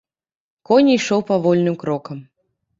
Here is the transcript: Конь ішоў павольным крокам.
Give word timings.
Конь 0.69 0.89
ішоў 0.95 1.25
павольным 1.29 1.79
крокам. 1.87 2.27